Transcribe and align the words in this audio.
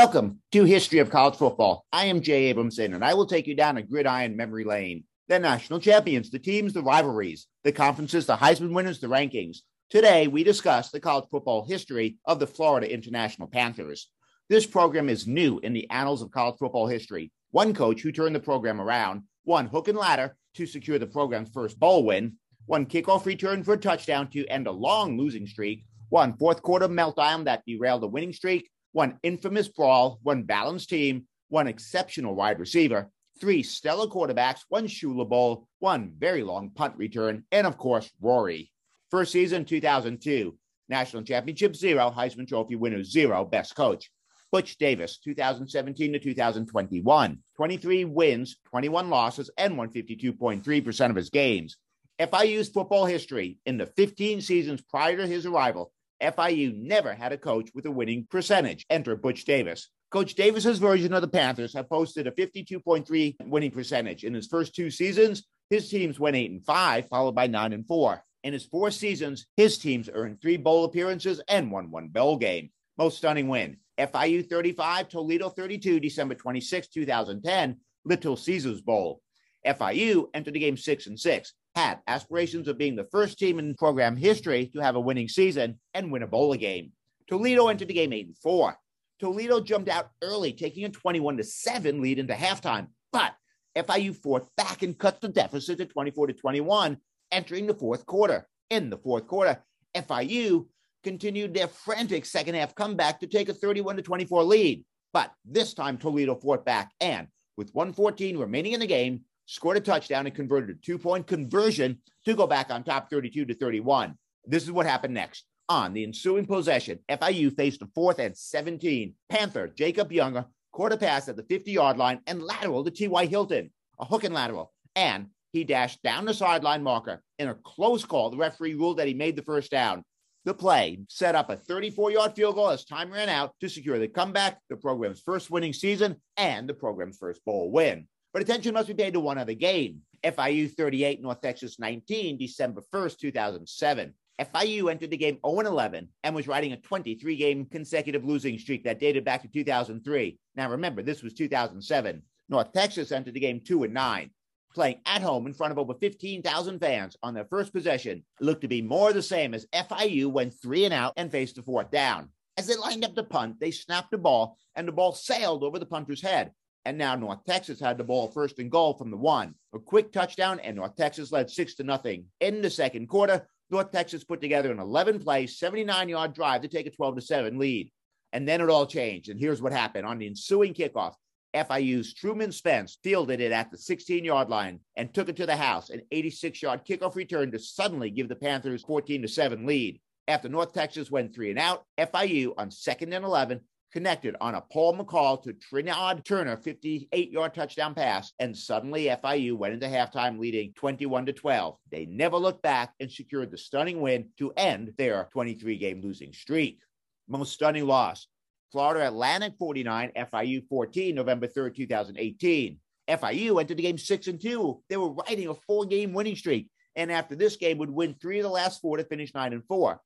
Welcome 0.00 0.40
to 0.52 0.64
History 0.64 0.98
of 0.98 1.10
College 1.10 1.36
Football. 1.36 1.84
I 1.92 2.06
am 2.06 2.22
Jay 2.22 2.52
Abramson, 2.52 2.94
and 2.94 3.04
I 3.04 3.12
will 3.12 3.26
take 3.26 3.46
you 3.46 3.54
down 3.54 3.76
a 3.76 3.82
gridiron 3.82 4.34
memory 4.36 4.64
lane. 4.64 5.04
The 5.28 5.38
national 5.38 5.80
champions, 5.80 6.30
the 6.30 6.38
teams, 6.38 6.72
the 6.72 6.82
rivalries, 6.82 7.46
the 7.64 7.72
conferences, 7.72 8.26
the 8.26 8.36
Heisman 8.36 8.74
winners, 8.74 9.00
the 9.00 9.08
rankings. 9.08 9.58
Today, 9.90 10.26
we 10.26 10.42
discuss 10.42 10.90
the 10.90 11.00
college 11.00 11.28
football 11.30 11.66
history 11.66 12.16
of 12.24 12.38
the 12.40 12.46
Florida 12.46 12.90
International 12.90 13.46
Panthers. 13.46 14.08
This 14.48 14.66
program 14.66 15.08
is 15.08 15.26
new 15.26 15.58
in 15.58 15.72
the 15.72 15.90
annals 15.90 16.22
of 16.22 16.30
college 16.30 16.56
football 16.58 16.86
history. 16.86 17.30
One 17.50 17.74
coach 17.74 18.00
who 18.00 18.10
turned 18.10 18.34
the 18.34 18.40
program 18.40 18.80
around, 18.80 19.24
one 19.44 19.66
hook 19.66 19.88
and 19.88 19.98
ladder 19.98 20.36
to 20.54 20.66
secure 20.66 20.98
the 20.98 21.06
program's 21.06 21.50
first 21.50 21.78
bowl 21.78 22.04
win, 22.04 22.36
one 22.66 22.86
kickoff 22.86 23.26
return 23.26 23.62
for 23.64 23.74
a 23.74 23.78
touchdown 23.78 24.28
to 24.30 24.46
end 24.46 24.66
a 24.66 24.72
long 24.72 25.18
losing 25.18 25.46
streak, 25.46 25.84
one 26.10 26.36
fourth 26.36 26.60
quarter 26.60 26.88
meltdown 26.88 27.44
that 27.44 27.62
derailed 27.66 28.02
a 28.02 28.06
winning 28.06 28.32
streak, 28.32 28.68
one 28.92 29.18
infamous 29.22 29.68
brawl, 29.68 30.18
one 30.22 30.42
balanced 30.42 30.90
team, 30.90 31.24
one 31.48 31.68
exceptional 31.68 32.34
wide 32.34 32.58
receiver, 32.58 33.08
three 33.40 33.62
stellar 33.62 34.08
quarterbacks, 34.08 34.60
one 34.68 34.86
Shula 34.86 35.28
Bowl, 35.28 35.68
one 35.78 36.12
very 36.18 36.42
long 36.42 36.70
punt 36.70 36.96
return, 36.96 37.44
and 37.52 37.66
of 37.66 37.78
course, 37.78 38.10
Rory. 38.20 38.72
First 39.10 39.32
season 39.32 39.64
2002, 39.64 40.56
National 40.88 41.22
Championship 41.22 41.76
zero, 41.76 42.12
Heisman 42.14 42.48
Trophy 42.48 42.74
winner 42.74 43.04
zero, 43.04 43.44
best 43.44 43.76
coach. 43.76 44.10
Butch 44.50 44.78
Davis, 44.78 45.18
2017 45.18 46.12
to 46.12 46.18
2021, 46.18 47.38
23 47.56 48.04
wins, 48.04 48.56
21 48.68 49.08
losses, 49.08 49.48
and 49.56 49.78
won 49.78 49.90
52.3% 49.90 51.10
of 51.10 51.14
his 51.14 51.30
games. 51.30 51.76
FIU's 52.18 52.68
football 52.68 53.06
history 53.06 53.58
in 53.64 53.78
the 53.78 53.86
15 53.86 54.40
seasons 54.40 54.82
prior 54.82 55.16
to 55.16 55.26
his 55.26 55.46
arrival 55.46 55.92
FIU 56.20 56.76
never 56.76 57.14
had 57.14 57.32
a 57.32 57.38
coach 57.38 57.70
with 57.74 57.86
a 57.86 57.90
winning 57.90 58.26
percentage. 58.30 58.84
Enter 58.90 59.16
Butch 59.16 59.44
Davis. 59.44 59.88
Coach 60.10 60.34
Davis's 60.34 60.78
version 60.78 61.12
of 61.12 61.22
the 61.22 61.28
Panthers 61.28 61.72
have 61.74 61.88
posted 61.88 62.26
a 62.26 62.32
52.3 62.32 63.36
winning 63.46 63.70
percentage. 63.70 64.24
In 64.24 64.34
his 64.34 64.46
first 64.46 64.74
two 64.74 64.90
seasons, 64.90 65.44
his 65.70 65.88
teams 65.88 66.18
went 66.18 66.36
8 66.36 66.50
and 66.50 66.64
5, 66.64 67.08
followed 67.08 67.34
by 67.34 67.46
9 67.46 67.72
and 67.72 67.86
4. 67.86 68.22
In 68.42 68.52
his 68.52 68.64
four 68.64 68.90
seasons, 68.90 69.46
his 69.56 69.78
teams 69.78 70.08
earned 70.12 70.40
three 70.40 70.56
bowl 70.56 70.84
appearances 70.84 71.40
and 71.48 71.70
won 71.70 71.90
one 71.90 72.08
bowl 72.08 72.38
game. 72.38 72.70
Most 72.96 73.18
stunning 73.18 73.48
win 73.48 73.76
FIU 73.98 74.48
35, 74.48 75.08
Toledo 75.08 75.50
32, 75.50 76.00
December 76.00 76.34
26, 76.34 76.88
2010, 76.88 77.76
Little 78.04 78.36
Caesars 78.36 78.80
Bowl. 78.80 79.20
FIU 79.66 80.28
entered 80.32 80.54
the 80.54 80.60
game 80.60 80.76
6 80.76 81.06
and 81.06 81.20
6 81.20 81.52
had 81.80 82.00
aspirations 82.06 82.68
of 82.68 82.78
being 82.78 82.94
the 82.94 83.08
first 83.10 83.38
team 83.38 83.58
in 83.58 83.74
program 83.74 84.16
history 84.16 84.70
to 84.72 84.80
have 84.80 84.96
a 84.96 85.00
winning 85.00 85.28
season 85.28 85.78
and 85.94 86.12
win 86.12 86.22
a 86.22 86.26
bowl 86.26 86.54
game. 86.54 86.92
Toledo 87.26 87.68
entered 87.68 87.88
the 87.88 87.94
game 87.94 88.12
8 88.12 88.26
and 88.26 88.38
4. 88.38 88.76
Toledo 89.18 89.60
jumped 89.60 89.88
out 89.88 90.10
early, 90.22 90.52
taking 90.52 90.84
a 90.84 90.90
21 90.90 91.38
to 91.38 91.44
7 91.44 92.00
lead 92.00 92.18
into 92.18 92.34
halftime, 92.34 92.88
but 93.12 93.32
FIU 93.76 94.14
fought 94.14 94.46
back 94.56 94.82
and 94.82 94.98
cut 94.98 95.20
the 95.20 95.28
deficit 95.28 95.78
to 95.78 95.86
24 95.86 96.28
to 96.28 96.32
21 96.32 96.98
entering 97.32 97.66
the 97.66 97.74
fourth 97.74 98.04
quarter. 98.06 98.46
In 98.70 98.90
the 98.90 98.98
fourth 98.98 99.26
quarter, 99.26 99.62
FIU 99.94 100.66
continued 101.02 101.54
their 101.54 101.68
frantic 101.68 102.26
second 102.26 102.56
half 102.56 102.74
comeback 102.74 103.20
to 103.20 103.26
take 103.26 103.48
a 103.48 103.54
31 103.54 103.96
to 103.96 104.02
24 104.02 104.42
lead. 104.44 104.84
But 105.12 105.32
this 105.44 105.74
time 105.74 105.96
Toledo 105.96 106.34
fought 106.34 106.64
back 106.64 106.92
and 107.00 107.26
with 107.56 107.74
114 107.74 108.36
remaining 108.38 108.72
in 108.72 108.80
the 108.80 108.86
game, 108.86 109.22
scored 109.50 109.76
a 109.76 109.80
touchdown 109.80 110.26
and 110.26 110.34
converted 110.34 110.70
a 110.70 110.80
two 110.80 110.96
point 110.96 111.26
conversion 111.26 111.98
to 112.24 112.34
go 112.34 112.46
back 112.46 112.70
on 112.70 112.84
top 112.84 113.10
32 113.10 113.46
to 113.46 113.54
31. 113.54 114.16
This 114.46 114.62
is 114.62 114.70
what 114.70 114.86
happened 114.86 115.14
next. 115.14 115.44
On 115.68 115.92
the 115.92 116.04
ensuing 116.04 116.46
possession, 116.46 116.98
FIU 117.08 117.54
faced 117.54 117.82
a 117.82 117.86
fourth 117.94 118.18
and 118.18 118.36
17. 118.36 119.14
Panther 119.28 119.68
Jacob 119.68 120.12
Younger 120.12 120.46
caught 120.72 120.92
a 120.92 120.96
pass 120.96 121.28
at 121.28 121.36
the 121.36 121.42
50 121.42 121.72
yard 121.72 121.96
line 121.96 122.20
and 122.26 122.42
lateral 122.42 122.84
to 122.84 122.90
T.Y. 122.90 123.26
Hilton, 123.26 123.70
a 123.98 124.04
hook 124.04 124.24
and 124.24 124.34
lateral. 124.34 124.72
And 124.94 125.26
he 125.52 125.64
dashed 125.64 126.02
down 126.02 126.24
the 126.24 126.34
sideline 126.34 126.82
marker. 126.82 127.22
In 127.38 127.48
a 127.48 127.54
close 127.54 128.04
call, 128.04 128.30
the 128.30 128.36
referee 128.36 128.74
ruled 128.74 128.98
that 128.98 129.08
he 129.08 129.14
made 129.14 129.36
the 129.36 129.42
first 129.42 129.70
down. 129.70 130.04
The 130.44 130.54
play 130.54 131.00
set 131.08 131.34
up 131.34 131.50
a 131.50 131.56
34 131.56 132.12
yard 132.12 132.34
field 132.34 132.54
goal 132.54 132.70
as 132.70 132.84
time 132.84 133.12
ran 133.12 133.28
out 133.28 133.54
to 133.60 133.68
secure 133.68 133.98
the 133.98 134.08
comeback, 134.08 134.58
the 134.68 134.76
program's 134.76 135.20
first 135.20 135.50
winning 135.50 135.72
season, 135.72 136.16
and 136.36 136.68
the 136.68 136.74
program's 136.74 137.18
first 137.18 137.44
bowl 137.44 137.70
win. 137.70 138.06
But 138.32 138.42
attention 138.42 138.74
must 138.74 138.88
be 138.88 138.94
paid 138.94 139.14
to 139.14 139.20
one 139.20 139.38
other 139.38 139.54
game. 139.54 140.02
FIU 140.22 140.70
38, 140.70 141.22
North 141.22 141.40
Texas 141.40 141.78
19, 141.78 142.38
December 142.38 142.82
1st, 142.92 143.18
2007. 143.18 144.14
FIU 144.40 144.90
entered 144.90 145.10
the 145.10 145.16
game 145.16 145.38
0 145.44 145.60
11 145.60 146.08
and 146.22 146.34
was 146.34 146.48
riding 146.48 146.72
a 146.72 146.76
23 146.76 147.36
game 147.36 147.66
consecutive 147.66 148.24
losing 148.24 148.58
streak 148.58 148.84
that 148.84 149.00
dated 149.00 149.24
back 149.24 149.42
to 149.42 149.48
2003. 149.48 150.38
Now, 150.54 150.70
remember, 150.70 151.02
this 151.02 151.22
was 151.22 151.34
2007. 151.34 152.22
North 152.48 152.72
Texas 152.72 153.12
entered 153.12 153.34
the 153.34 153.40
game 153.40 153.60
2 153.60 153.84
and 153.84 153.94
9. 153.94 154.30
Playing 154.72 155.00
at 155.04 155.20
home 155.20 155.46
in 155.46 155.52
front 155.52 155.72
of 155.72 155.78
over 155.78 155.94
15,000 155.94 156.78
fans 156.78 157.16
on 157.22 157.34
their 157.34 157.44
first 157.44 157.72
possession 157.72 158.24
looked 158.40 158.62
to 158.62 158.68
be 158.68 158.80
more 158.80 159.12
the 159.12 159.22
same 159.22 159.52
as 159.52 159.66
FIU 159.74 160.30
went 160.30 160.54
three 160.62 160.84
and 160.84 160.94
out 160.94 161.12
and 161.16 161.30
faced 161.30 161.56
the 161.56 161.62
fourth 161.62 161.90
down. 161.90 162.28
As 162.56 162.66
they 162.66 162.76
lined 162.76 163.04
up 163.04 163.14
to 163.16 163.24
punt, 163.24 163.58
they 163.58 163.72
snapped 163.72 164.12
the 164.12 164.18
ball 164.18 164.56
and 164.76 164.86
the 164.86 164.92
ball 164.92 165.12
sailed 165.12 165.64
over 165.64 165.78
the 165.78 165.86
punter's 165.86 166.22
head. 166.22 166.52
And 166.84 166.96
now 166.96 167.14
North 167.14 167.44
Texas 167.44 167.78
had 167.78 167.98
the 167.98 168.04
ball 168.04 168.28
first 168.28 168.58
and 168.58 168.70
goal 168.70 168.94
from 168.94 169.10
the 169.10 169.16
one. 169.16 169.54
A 169.74 169.78
quick 169.78 170.12
touchdown, 170.12 170.60
and 170.60 170.76
North 170.76 170.96
Texas 170.96 171.30
led 171.30 171.50
six 171.50 171.74
to 171.74 171.84
nothing. 171.84 172.26
In 172.40 172.62
the 172.62 172.70
second 172.70 173.08
quarter, 173.08 173.46
North 173.70 173.92
Texas 173.92 174.24
put 174.24 174.40
together 174.40 174.72
an 174.72 174.80
11 174.80 175.20
play, 175.20 175.46
79 175.46 176.08
yard 176.08 176.34
drive 176.34 176.62
to 176.62 176.68
take 176.68 176.86
a 176.86 176.90
12 176.90 177.16
to 177.16 177.20
7 177.20 177.58
lead. 177.58 177.90
And 178.32 178.46
then 178.48 178.60
it 178.60 178.70
all 178.70 178.86
changed. 178.86 179.28
And 179.28 179.38
here's 179.38 179.60
what 179.60 179.72
happened 179.72 180.06
on 180.06 180.18
the 180.18 180.26
ensuing 180.26 180.74
kickoff. 180.74 181.14
FIU's 181.54 182.14
Truman 182.14 182.52
Spence 182.52 182.98
fielded 183.02 183.40
it 183.40 183.52
at 183.52 183.70
the 183.70 183.78
16 183.78 184.24
yard 184.24 184.48
line 184.48 184.80
and 184.96 185.12
took 185.12 185.28
it 185.28 185.36
to 185.36 185.46
the 185.46 185.56
house, 185.56 185.90
an 185.90 186.02
86 186.10 186.62
yard 186.62 186.84
kickoff 186.88 187.16
return 187.16 187.50
to 187.50 187.58
suddenly 187.58 188.10
give 188.10 188.28
the 188.28 188.36
Panthers 188.36 188.82
14 188.82 189.22
to 189.22 189.28
7 189.28 189.66
lead. 189.66 190.00
After 190.28 190.48
North 190.48 190.72
Texas 190.72 191.10
went 191.10 191.34
three 191.34 191.50
and 191.50 191.58
out, 191.58 191.84
FIU 191.98 192.52
on 192.56 192.70
second 192.70 193.12
and 193.12 193.24
11 193.24 193.60
connected 193.92 194.36
on 194.40 194.54
a 194.54 194.60
Paul 194.60 194.96
McCall 194.96 195.42
to 195.42 195.52
Trinad 195.52 196.24
Turner 196.24 196.56
58 196.56 197.30
yard 197.30 197.54
touchdown 197.54 197.94
pass, 197.94 198.32
and 198.38 198.56
suddenly 198.56 199.06
FIU 199.06 199.56
went 199.56 199.74
into 199.74 199.86
halftime 199.86 200.38
leading 200.38 200.72
21 200.74 201.26
to 201.26 201.32
12. 201.32 201.76
They 201.90 202.06
never 202.06 202.36
looked 202.36 202.62
back 202.62 202.94
and 203.00 203.10
secured 203.10 203.50
the 203.50 203.58
stunning 203.58 204.00
win 204.00 204.28
to 204.38 204.52
end 204.56 204.92
their 204.96 205.28
23 205.32 205.76
game 205.76 206.00
losing 206.00 206.32
streak. 206.32 206.80
Most 207.28 207.52
stunning 207.52 207.86
loss 207.86 208.26
Florida 208.72 209.06
Atlantic 209.06 209.54
49, 209.58 210.12
FIU 210.16 210.66
14, 210.68 211.14
November 211.14 211.48
3rd, 211.48 211.74
2018. 211.74 212.78
FIU 213.08 213.60
entered 213.60 213.76
the 213.76 213.82
game 213.82 213.98
6 213.98 214.26
and 214.28 214.40
2. 214.40 214.82
They 214.88 214.96
were 214.96 215.12
riding 215.12 215.48
a 215.48 215.54
four 215.54 215.84
game 215.84 216.12
winning 216.12 216.36
streak. 216.36 216.68
And 216.96 217.10
after 217.10 217.34
this 217.34 217.56
game, 217.56 217.78
would 217.78 217.90
win 217.90 218.14
three 218.14 218.38
of 218.38 218.44
the 218.44 218.50
last 218.50 218.80
four 218.80 218.96
to 218.96 219.04
finish 219.04 219.34
9 219.34 219.52
and 219.52 219.64
4. 219.64 220.00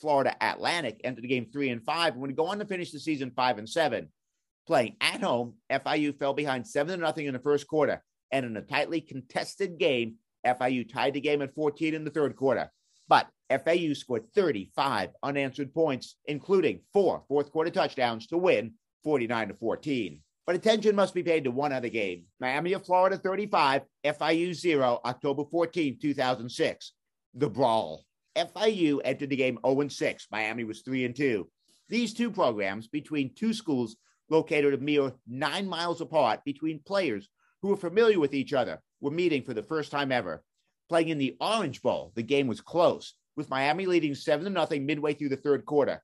Florida 0.00 0.34
Atlantic 0.40 1.00
entered 1.04 1.24
the 1.24 1.28
game 1.28 1.46
three 1.52 1.70
and 1.70 1.84
five 1.84 2.12
and 2.12 2.22
would 2.22 2.36
go 2.36 2.46
on 2.46 2.58
to 2.58 2.64
finish 2.64 2.90
the 2.90 3.00
season 3.00 3.32
five 3.34 3.58
and 3.58 3.68
seven. 3.68 4.08
Playing 4.66 4.96
at 5.00 5.22
home, 5.22 5.54
FIU 5.70 6.18
fell 6.18 6.34
behind 6.34 6.66
seven 6.66 6.98
to 6.98 7.04
nothing 7.04 7.26
in 7.26 7.32
the 7.32 7.40
first 7.40 7.66
quarter. 7.66 8.02
And 8.30 8.44
in 8.44 8.56
a 8.56 8.62
tightly 8.62 9.00
contested 9.00 9.78
game, 9.78 10.16
FIU 10.46 10.90
tied 10.90 11.14
the 11.14 11.20
game 11.20 11.42
at 11.42 11.54
14 11.54 11.94
in 11.94 12.04
the 12.04 12.10
third 12.10 12.36
quarter. 12.36 12.70
But 13.08 13.28
FAU 13.48 13.94
scored 13.94 14.30
35 14.34 15.10
unanswered 15.22 15.72
points, 15.72 16.16
including 16.26 16.80
four 16.92 17.24
fourth 17.28 17.50
quarter 17.50 17.70
touchdowns 17.70 18.26
to 18.26 18.36
win 18.36 18.74
49 19.04 19.48
to 19.48 19.54
14. 19.54 20.20
But 20.46 20.56
attention 20.56 20.94
must 20.94 21.14
be 21.14 21.22
paid 21.22 21.44
to 21.44 21.50
one 21.50 21.72
other 21.72 21.88
game 21.88 22.24
Miami 22.40 22.74
of 22.74 22.84
Florida 22.84 23.16
35, 23.16 23.82
FIU 24.04 24.54
0, 24.54 25.00
October 25.04 25.44
14, 25.50 25.98
2006. 26.00 26.92
The 27.34 27.48
Brawl. 27.48 28.04
FIU 28.38 29.00
entered 29.04 29.30
the 29.30 29.36
game 29.36 29.58
0 29.66 29.88
6. 29.88 30.26
Miami 30.30 30.64
was 30.64 30.82
3 30.82 31.04
and 31.04 31.16
2. 31.16 31.48
These 31.88 32.14
two 32.14 32.30
programs, 32.30 32.86
between 32.86 33.34
two 33.34 33.52
schools 33.52 33.96
located 34.30 34.74
a 34.74 34.78
mere 34.78 35.12
nine 35.26 35.66
miles 35.66 36.00
apart 36.00 36.44
between 36.44 36.80
players 36.80 37.28
who 37.62 37.68
were 37.68 37.76
familiar 37.76 38.20
with 38.20 38.34
each 38.34 38.52
other, 38.52 38.80
were 39.00 39.10
meeting 39.10 39.42
for 39.42 39.54
the 39.54 39.62
first 39.62 39.90
time 39.90 40.12
ever. 40.12 40.44
Playing 40.88 41.08
in 41.08 41.18
the 41.18 41.36
Orange 41.40 41.82
Bowl, 41.82 42.12
the 42.14 42.22
game 42.22 42.46
was 42.46 42.60
close, 42.60 43.14
with 43.36 43.50
Miami 43.50 43.86
leading 43.86 44.14
7 44.14 44.52
0 44.52 44.80
midway 44.80 45.14
through 45.14 45.30
the 45.30 45.36
third 45.36 45.64
quarter. 45.64 46.02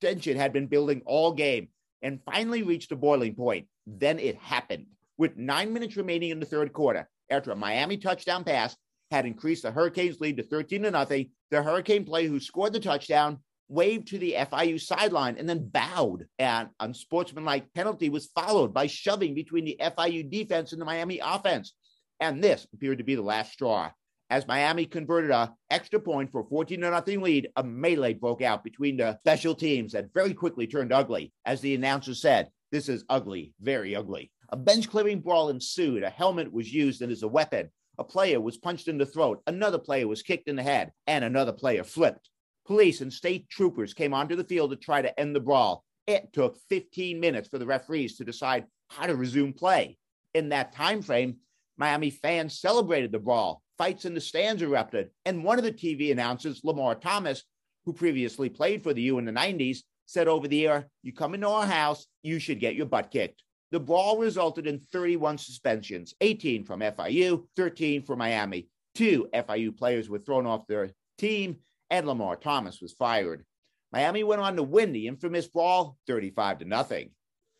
Tension 0.00 0.36
had 0.36 0.52
been 0.52 0.66
building 0.66 1.02
all 1.06 1.32
game 1.32 1.68
and 2.02 2.20
finally 2.24 2.62
reached 2.62 2.92
a 2.92 2.96
boiling 2.96 3.34
point. 3.34 3.66
Then 3.86 4.18
it 4.18 4.36
happened. 4.36 4.86
With 5.16 5.36
nine 5.36 5.72
minutes 5.72 5.96
remaining 5.96 6.30
in 6.30 6.40
the 6.40 6.46
third 6.46 6.72
quarter, 6.72 7.08
after 7.30 7.50
a 7.50 7.56
Miami 7.56 7.96
touchdown 7.96 8.44
pass 8.44 8.76
had 9.10 9.26
increased 9.26 9.62
the 9.62 9.70
Hurricanes' 9.70 10.20
lead 10.20 10.36
to 10.36 10.42
13 10.42 10.82
to 10.82 10.90
nothing, 10.90 11.30
the 11.54 11.62
Hurricane 11.62 12.04
player 12.04 12.28
who 12.28 12.40
scored 12.40 12.72
the 12.72 12.80
touchdown 12.80 13.38
waved 13.68 14.08
to 14.08 14.18
the 14.18 14.32
FIU 14.32 14.80
sideline 14.80 15.36
and 15.38 15.48
then 15.48 15.68
bowed. 15.68 16.26
An 16.38 16.70
unsportsmanlike 16.80 17.72
penalty 17.74 18.08
was 18.08 18.30
followed 18.34 18.74
by 18.74 18.86
shoving 18.86 19.34
between 19.34 19.64
the 19.64 19.78
FIU 19.80 20.28
defense 20.28 20.72
and 20.72 20.80
the 20.80 20.84
Miami 20.84 21.20
offense. 21.22 21.74
And 22.20 22.42
this 22.42 22.66
appeared 22.72 22.98
to 22.98 23.04
be 23.04 23.14
the 23.14 23.22
last 23.22 23.52
straw. 23.52 23.90
As 24.30 24.48
Miami 24.48 24.86
converted 24.86 25.30
a 25.30 25.52
extra 25.70 26.00
point 26.00 26.32
for 26.32 26.40
a 26.40 26.44
14 26.44 26.80
0 26.80 27.02
lead, 27.20 27.48
a 27.56 27.62
melee 27.62 28.14
broke 28.14 28.42
out 28.42 28.64
between 28.64 28.96
the 28.96 29.18
special 29.20 29.54
teams 29.54 29.92
that 29.92 30.12
very 30.14 30.34
quickly 30.34 30.66
turned 30.66 30.92
ugly. 30.92 31.32
As 31.44 31.60
the 31.60 31.74
announcer 31.74 32.14
said, 32.14 32.48
this 32.72 32.88
is 32.88 33.04
ugly, 33.08 33.52
very 33.60 33.94
ugly. 33.94 34.32
A 34.48 34.56
bench 34.56 34.88
clearing 34.88 35.20
brawl 35.20 35.50
ensued. 35.50 36.02
A 36.02 36.10
helmet 36.10 36.52
was 36.52 36.72
used 36.72 37.02
as 37.02 37.22
a 37.22 37.28
weapon. 37.28 37.70
A 37.98 38.04
player 38.04 38.40
was 38.40 38.56
punched 38.56 38.88
in 38.88 38.98
the 38.98 39.06
throat. 39.06 39.42
Another 39.46 39.78
player 39.78 40.08
was 40.08 40.22
kicked 40.22 40.48
in 40.48 40.56
the 40.56 40.62
head, 40.62 40.92
and 41.06 41.24
another 41.24 41.52
player 41.52 41.84
flipped. 41.84 42.28
Police 42.66 43.00
and 43.00 43.12
state 43.12 43.48
troopers 43.50 43.94
came 43.94 44.14
onto 44.14 44.36
the 44.36 44.44
field 44.44 44.70
to 44.70 44.76
try 44.76 45.02
to 45.02 45.20
end 45.20 45.36
the 45.36 45.40
brawl. 45.40 45.84
It 46.06 46.32
took 46.32 46.58
15 46.68 47.20
minutes 47.20 47.48
for 47.48 47.58
the 47.58 47.66
referees 47.66 48.16
to 48.16 48.24
decide 48.24 48.66
how 48.88 49.06
to 49.06 49.16
resume 49.16 49.52
play. 49.52 49.98
In 50.34 50.48
that 50.48 50.72
time 50.72 51.02
frame, 51.02 51.36
Miami 51.76 52.10
fans 52.10 52.60
celebrated 52.60 53.12
the 53.12 53.18
brawl. 53.18 53.62
Fights 53.76 54.04
in 54.04 54.14
the 54.14 54.20
stands 54.20 54.62
erupted, 54.62 55.10
and 55.24 55.42
one 55.42 55.58
of 55.58 55.64
the 55.64 55.72
TV 55.72 56.12
announcers, 56.12 56.62
Lamar 56.62 56.94
Thomas, 56.94 57.42
who 57.84 57.92
previously 57.92 58.48
played 58.48 58.82
for 58.82 58.94
the 58.94 59.02
U 59.02 59.18
in 59.18 59.24
the 59.24 59.32
90s, 59.32 59.78
said 60.06 60.28
over 60.28 60.46
the 60.46 60.66
air, 60.66 60.88
You 61.02 61.12
come 61.12 61.34
into 61.34 61.48
our 61.48 61.66
house, 61.66 62.06
you 62.22 62.38
should 62.38 62.60
get 62.60 62.76
your 62.76 62.86
butt 62.86 63.10
kicked. 63.10 63.42
The 63.70 63.80
brawl 63.80 64.18
resulted 64.18 64.66
in 64.66 64.78
31 64.78 65.38
suspensions 65.38 66.14
18 66.20 66.64
from 66.64 66.80
FIU, 66.80 67.44
13 67.56 68.02
for 68.02 68.16
Miami. 68.16 68.68
Two 68.94 69.28
FIU 69.34 69.76
players 69.76 70.08
were 70.08 70.18
thrown 70.18 70.46
off 70.46 70.66
their 70.66 70.90
team, 71.18 71.56
and 71.90 72.06
Lamar 72.06 72.36
Thomas 72.36 72.80
was 72.80 72.92
fired. 72.92 73.44
Miami 73.92 74.24
went 74.24 74.40
on 74.40 74.56
to 74.56 74.62
win 74.62 74.92
the 74.92 75.06
infamous 75.06 75.46
brawl 75.46 75.96
35 76.06 76.58
to 76.58 76.64
nothing. 76.64 77.10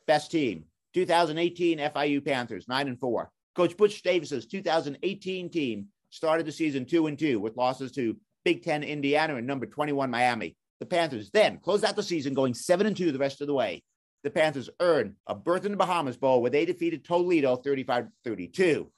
Best 0.07 0.31
team 0.31 0.65
2018 0.95 1.79
FIU 1.79 2.25
Panthers 2.25 2.69
9 2.69 2.89
and 2.89 3.01
4. 3.01 3.31
Coach 3.55 3.77
Butch 3.77 4.03
Davis's 4.03 4.47
2018 4.47 5.51
team 5.51 5.87
started 6.11 6.47
the 6.47 6.53
season 6.53 6.85
2 6.85 7.07
and 7.07 7.19
2 7.19 7.41
with 7.41 7.57
losses 7.57 7.93
to 7.93 8.17
Big 8.45 8.63
10 8.63 8.83
Indiana 8.83 9.37
and 9.37 9.47
number 9.47 9.67
21 9.67 10.11
Miami. 10.11 10.57
The 10.81 10.87
Panthers 10.87 11.31
then 11.31 11.59
closed 11.59 11.85
out 11.85 11.97
the 11.97 12.03
season 12.03 12.35
going 12.35 12.55
7 12.55 12.87
and 12.87 12.97
2 12.97 13.11
the 13.11 13.19
rest 13.19 13.41
of 13.41 13.47
the 13.47 13.55
way. 13.55 13.83
The 14.25 14.31
Panthers 14.31 14.71
earned 14.81 15.17
a 15.27 15.35
berth 15.35 15.67
in 15.67 15.73
the 15.73 15.77
Bahamas 15.77 16.17
Bowl 16.17 16.41
where 16.41 16.51
they 16.51 16.65
defeated 16.65 17.05
Toledo 17.05 17.57
35 17.57 18.07
32. 18.25 18.91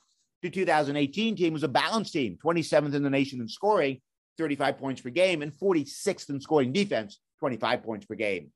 The 0.43 0.51
2018 0.51 1.35
team 1.35 1.53
was 1.53 1.65
a 1.65 1.69
balanced 1.69 2.13
team, 2.13 2.39
27th 2.45 2.95
in 2.95 3.03
the 3.03 3.11
nation 3.11 3.41
in 3.41 3.49
scoring 3.49 4.01
35 4.39 4.79
points 4.79 5.01
per 5.01 5.11
game, 5.11 5.43
and 5.43 5.53
46th 5.53 6.31
in 6.31 6.41
scoring 6.41 6.73
defense, 6.73 7.19
25 7.41 7.83
points 7.83 8.07
per 8.07 8.15
game. 8.15 8.53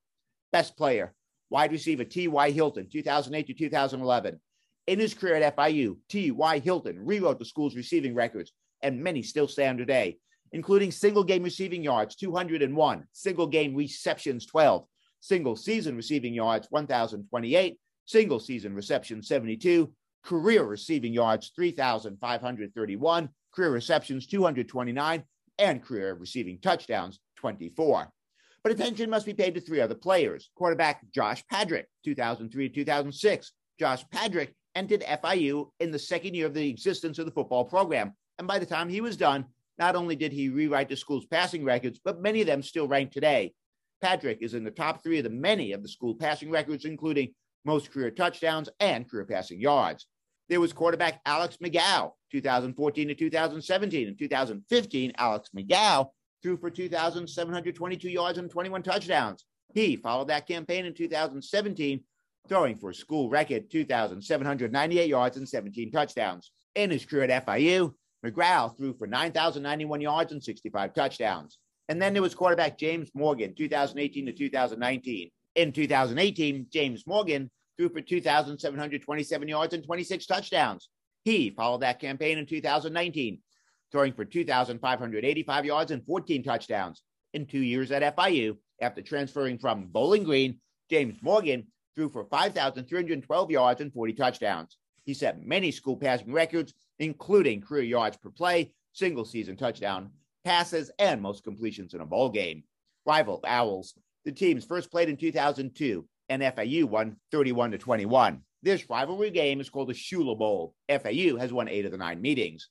Best 0.53 0.77
player, 0.77 1.13
wide 1.49 1.73
receiver 1.73 2.05
T.Y. 2.05 2.51
Hilton, 2.53 2.89
2008 2.89 3.47
to 3.49 3.55
2011. 3.55 4.41
In 4.87 4.99
his 4.99 5.15
career 5.15 5.37
at 5.37 5.57
FIU, 5.57 5.97
T.Y. 6.09 6.59
Hilton 6.61 7.05
rewrote 7.05 7.39
the 7.39 7.45
school's 7.45 7.77
receiving 7.77 8.15
records, 8.15 8.53
and 8.83 9.03
many 9.03 9.23
still 9.23 9.49
stand 9.49 9.79
today, 9.79 10.19
including 10.53 10.93
single 10.93 11.25
game 11.25 11.43
receiving 11.43 11.83
yards, 11.83 12.15
201, 12.15 13.05
single 13.13 13.47
game 13.47 13.75
receptions, 13.75 14.47
12, 14.47 14.87
single 15.21 15.57
season 15.57 15.97
receiving 15.97 16.35
yards, 16.35 16.67
1,028, 16.71 17.79
single 18.07 18.41
season 18.41 18.75
reception 18.75 19.23
72, 19.23 19.93
career 20.25 20.65
receiving 20.65 21.13
yards, 21.13 21.53
3,531, 21.55 23.29
career 23.55 23.71
receptions, 23.71 24.27
229, 24.27 25.25
and 25.59 25.83
career 25.83 26.15
receiving 26.15 26.59
touchdowns, 26.61 27.21
24. 27.37 28.11
But 28.63 28.73
attention 28.73 29.09
must 29.09 29.27
be 29.27 29.35
paid 29.35 29.55
to 29.55 29.61
three 29.61 29.81
other 29.81 29.95
players. 29.95 30.51
Quarterback 30.55 31.11
Josh 31.13 31.43
Padrick, 31.51 31.87
2003 32.05 32.69
2006. 32.69 33.53
Josh 33.79 34.05
Padrick 34.13 34.55
entered 34.75 35.03
FIU 35.03 35.71
in 35.81 35.91
the 35.91 35.99
second 35.99 36.35
year 36.35 36.47
of 36.47 36.55
the 36.55 36.69
existence 36.69 37.19
of 37.19 37.27
the 37.27 37.33
football 37.33 37.65
program. 37.65 38.13
And 38.39 38.47
by 38.47 38.59
the 38.59 38.67
time 38.67 38.89
he 38.89 39.01
was 39.01 39.17
done, 39.17 39.47
not 39.79 39.97
only 39.97 40.15
did 40.15 40.33
he 40.33 40.51
rewrite 40.51 40.91
the 40.91 40.97
school's 40.97 41.27
passing 41.27 41.65
records, 41.65 42.01
but 42.05 42.21
many 42.21 42.43
of 42.43 42.47
them 42.47 42.63
still 42.63 42.87
rank 42.87 43.13
today. 43.13 43.55
Padrick 44.03 44.39
is 44.41 44.55
in 44.55 44.65
the 44.65 44.71
top 44.71 45.03
three 45.03 45.19
of 45.19 45.25
the 45.25 45.31
many 45.31 45.73
of 45.73 45.83
the 45.83 45.89
school 45.89 46.15
passing 46.15 46.51
records, 46.51 46.85
including 46.85 47.33
most 47.65 47.91
career 47.91 48.11
touchdowns 48.11 48.69
and 48.81 49.09
career 49.09 49.25
passing 49.25 49.61
yards. 49.61 50.07
There 50.49 50.61
was 50.61 50.73
quarterback 50.73 51.21
Alex 51.27 51.59
McGough, 51.63 52.13
2014 52.33 53.09
to 53.09 53.15
2017. 53.15 54.09
In 54.09 54.17
2015, 54.17 55.13
Alex 55.17 55.51
McGough 55.57 56.09
threw 56.43 56.57
for 56.57 56.71
2,722 56.71 58.09
yards 58.09 58.39
and 58.39 58.51
21 58.51 58.83
touchdowns. 58.83 59.45
He 59.75 59.97
followed 59.97 60.29
that 60.29 60.49
campaign 60.49 60.87
in 60.87 60.95
2017, 60.95 62.01
throwing 62.49 62.77
for 62.77 62.91
a 62.91 62.95
school 62.95 63.29
record 63.29 63.71
2,798 63.71 65.09
yards 65.09 65.37
and 65.37 65.49
17 65.49 65.93
touchdowns. 65.93 66.51
In 66.75 66.91
his 66.91 67.05
career 67.05 67.25
at 67.25 67.47
FIU, 67.47 67.93
McGough 68.25 68.77
threw 68.77 68.93
for 68.95 69.07
9,091 69.07 70.01
yards 70.01 70.33
and 70.33 70.43
65 70.43 70.95
touchdowns. 70.95 71.59
And 71.91 72.01
then 72.01 72.13
there 72.13 72.23
was 72.23 72.37
quarterback 72.37 72.79
James 72.79 73.11
Morgan, 73.15 73.53
2018 73.53 74.27
to 74.27 74.33
2019. 74.33 75.29
In 75.57 75.73
2018, 75.73 76.67
James 76.73 77.05
Morgan 77.05 77.51
threw 77.77 77.89
for 77.89 78.01
2,727 78.01 79.49
yards 79.49 79.75
and 79.75 79.83
26 79.83 80.27
touchdowns. 80.27 80.89
He 81.25 81.51
followed 81.51 81.81
that 81.81 81.99
campaign 81.99 82.39
in 82.39 82.47
2019, 82.47 83.41
throwing 83.91 84.13
for 84.13 84.25
2,585 84.25 85.65
yards 85.65 85.91
and 85.91 86.07
14 86.07 86.45
touchdowns. 86.45 87.03
In 87.35 87.45
two 87.45 87.59
years 87.59 87.91
at 87.91 88.17
FIU, 88.17 88.57
after 88.81 89.03
transferring 89.03 89.59
from 89.59 89.89
Bowling 89.89 90.23
Green, 90.23 90.61
James 90.91 91.17
Morgan 91.21 91.67
threw 91.97 92.09
for 92.09 92.25
5,312 92.27 93.51
yards 93.51 93.81
and 93.81 93.93
40 93.93 94.13
touchdowns. 94.13 94.77
He 95.07 95.13
set 95.13 95.45
many 95.45 95.73
school 95.73 95.97
passing 95.97 96.33
records, 96.33 96.73
including 97.01 97.61
career 97.61 97.83
yards 97.83 98.17
per 98.17 98.31
play, 98.31 98.75
single 98.93 99.25
season 99.25 99.57
touchdown 99.57 100.13
passes, 100.45 100.91
and 100.99 101.21
most 101.21 101.45
completions 101.45 101.95
in 101.95 102.01
a 102.01 102.07
bowl 102.07 102.31
game. 102.31 102.65
Rival 103.07 103.41
Owls. 103.47 103.95
The 104.25 104.33
teams 104.33 104.65
first 104.65 104.91
played 104.91 105.09
in 105.09 105.17
2002 105.17 106.07
and 106.29 106.43
FAU 106.43 106.87
won 106.87 107.17
31 107.33 107.73
to 107.73 107.79
21. 107.79 108.41
This 108.63 108.89
rivalry 108.89 109.31
game 109.31 109.61
is 109.61 109.69
called 109.69 109.89
the 109.89 109.95
Shula 109.95 110.39
Bowl. 110.39 110.75
FAU 110.89 111.37
has 111.39 111.53
won 111.53 111.69
eight 111.69 111.87
of 111.87 111.93
the 111.93 111.99
nine 111.99 112.21
meetings. 112.21 112.69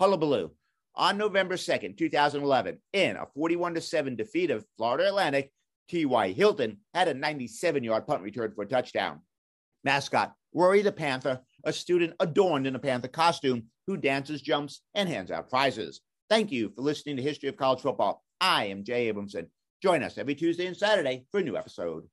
Hullabaloo. 0.00 0.50
On 0.94 1.16
November 1.16 1.56
2nd, 1.56 1.96
2011, 1.96 2.78
in 2.92 3.16
a 3.16 3.26
41 3.34 3.80
7 3.80 4.14
defeat 4.16 4.50
of 4.50 4.64
Florida 4.76 5.08
Atlantic, 5.08 5.50
T.Y. 5.88 6.32
Hilton 6.32 6.78
had 6.94 7.08
a 7.08 7.14
97 7.14 7.82
yard 7.82 8.06
punt 8.06 8.22
return 8.22 8.52
for 8.54 8.62
a 8.62 8.68
touchdown. 8.68 9.20
Mascot 9.84 10.32
Rory 10.54 10.82
the 10.82 10.92
Panther, 10.92 11.40
a 11.64 11.72
student 11.72 12.14
adorned 12.20 12.66
in 12.66 12.74
a 12.74 12.78
Panther 12.78 13.08
costume 13.08 13.64
who 13.86 13.96
dances, 13.96 14.42
jumps, 14.42 14.82
and 14.94 15.08
hands 15.08 15.30
out 15.30 15.48
prizes. 15.48 16.00
Thank 16.32 16.50
you 16.50 16.70
for 16.74 16.80
listening 16.80 17.16
to 17.16 17.22
History 17.22 17.50
of 17.50 17.58
College 17.58 17.82
Football. 17.82 18.24
I 18.40 18.64
am 18.68 18.84
Jay 18.84 19.12
Abramson. 19.12 19.48
Join 19.82 20.02
us 20.02 20.16
every 20.16 20.34
Tuesday 20.34 20.64
and 20.64 20.74
Saturday 20.74 21.26
for 21.30 21.40
a 21.40 21.42
new 21.42 21.58
episode. 21.58 22.04